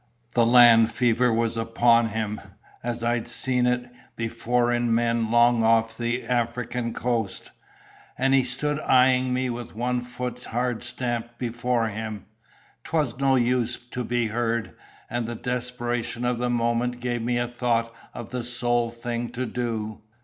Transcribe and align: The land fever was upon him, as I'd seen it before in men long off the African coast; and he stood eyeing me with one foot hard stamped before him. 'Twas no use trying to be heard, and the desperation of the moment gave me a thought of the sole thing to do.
The 0.33 0.47
land 0.47 0.89
fever 0.91 1.31
was 1.31 1.57
upon 1.57 2.07
him, 2.09 2.41
as 2.81 3.03
I'd 3.03 3.27
seen 3.27 3.67
it 3.67 3.85
before 4.15 4.71
in 4.73 4.95
men 4.95 5.29
long 5.29 5.63
off 5.63 5.95
the 5.95 6.23
African 6.25 6.91
coast; 6.91 7.51
and 8.17 8.33
he 8.33 8.43
stood 8.43 8.79
eyeing 8.79 9.31
me 9.31 9.51
with 9.51 9.75
one 9.75 10.01
foot 10.01 10.45
hard 10.45 10.81
stamped 10.81 11.37
before 11.37 11.89
him. 11.89 12.25
'Twas 12.83 13.19
no 13.19 13.35
use 13.35 13.75
trying 13.77 13.91
to 13.91 14.03
be 14.03 14.25
heard, 14.29 14.73
and 15.07 15.27
the 15.27 15.35
desperation 15.35 16.25
of 16.25 16.39
the 16.39 16.49
moment 16.49 16.99
gave 16.99 17.21
me 17.21 17.37
a 17.37 17.47
thought 17.47 17.93
of 18.15 18.29
the 18.29 18.41
sole 18.41 18.89
thing 18.89 19.29
to 19.29 19.45
do. 19.45 20.01